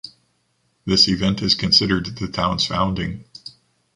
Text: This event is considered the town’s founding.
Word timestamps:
This 0.83 1.07
event 1.07 1.43
is 1.43 1.53
considered 1.53 2.07
the 2.17 2.27
town’s 2.27 2.65
founding. 2.65 3.23